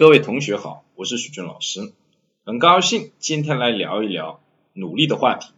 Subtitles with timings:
[0.00, 1.92] 各位同学好，我是许军老师，
[2.46, 4.40] 很高兴今天来聊一聊
[4.72, 5.52] 努力的话题。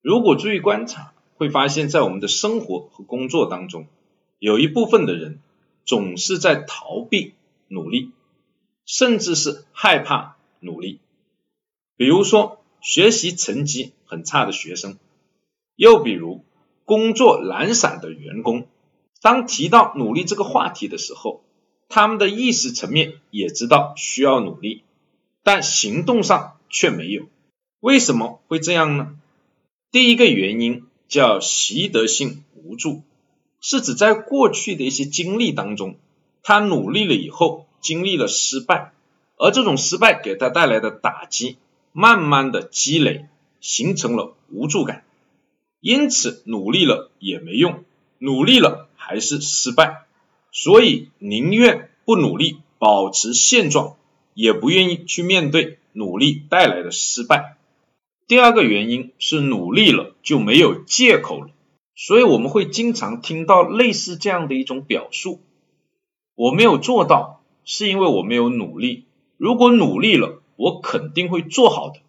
[0.00, 3.86] 如果注意观察，会发现在我们的生活和工作当中，
[4.40, 5.38] 有一部分的人
[5.84, 7.34] 总是在逃避
[7.68, 8.10] 努力，
[8.84, 10.98] 甚至是害怕努力。
[11.96, 14.98] 比如说学习成绩很差的学生，
[15.76, 16.44] 又比如
[16.84, 18.66] 工作懒散的员工，
[19.20, 21.44] 当提到努力这个话题的时候，
[21.94, 24.82] 他们的意识层面也知道需要努力，
[25.42, 27.28] 但行动上却没有。
[27.80, 29.14] 为什么会这样呢？
[29.90, 33.02] 第一个原因叫习得性无助，
[33.60, 35.96] 是指在过去的一些经历当中，
[36.42, 38.94] 他努力了以后经历了失败，
[39.36, 41.58] 而这种失败给他带来的打击，
[41.92, 43.26] 慢慢的积累，
[43.60, 45.04] 形成了无助感，
[45.80, 47.84] 因此努力了也没用，
[48.16, 50.06] 努力了还是失败。
[50.52, 53.96] 所以宁愿不努力，保持现状，
[54.34, 57.56] 也不愿意去面对努力带来的失败。
[58.28, 61.48] 第二个原因是努力了就没有借口了，
[61.96, 65.40] 所以我们会经常听到类似这样的一种表述：
[66.34, 69.06] 我没有做到，是因为我没有努力。
[69.38, 72.00] 如果努力了，我肯定会做好的。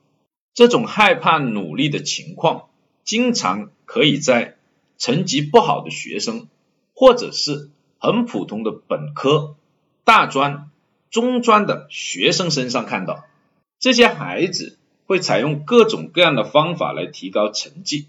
[0.54, 2.68] 这种害怕努力的情况，
[3.06, 4.58] 经常可以在
[4.98, 6.50] 成绩不好的学生，
[6.94, 7.70] 或者是。
[8.04, 9.56] 很普通的本科、
[10.04, 10.70] 大专、
[11.10, 13.24] 中专的学生身上看到，
[13.80, 18.08] 这些孩子会采用各种各样的方法来提高成绩，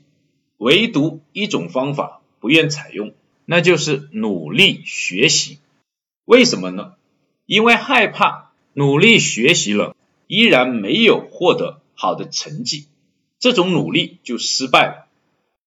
[0.59, 5.61] 唯独一种方法不愿采用，那就是努力学习。
[6.25, 6.95] 为什么呢？
[7.47, 9.95] 因为害怕努力学习了，
[10.27, 12.89] 依然没有获得好的成绩，
[13.39, 15.07] 这种努力就失败了。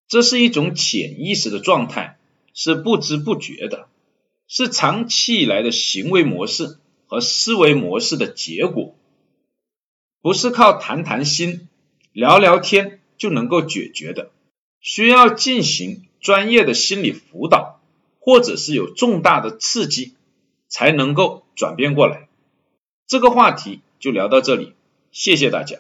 [0.09, 2.17] 这是一种潜意识的状态，
[2.53, 3.87] 是不知不觉的。
[4.47, 8.95] 是长期以来的行为模式和思维模式的结果，
[10.21, 11.67] 不是靠谈谈心、
[12.13, 14.31] 聊聊天就能够解决的，
[14.79, 17.81] 需要进行专业的心理辅导，
[18.19, 20.15] 或者是有重大的刺激，
[20.69, 22.29] 才能够转变过来。
[23.05, 24.73] 这个话题就聊到这里，
[25.11, 25.77] 谢谢大家。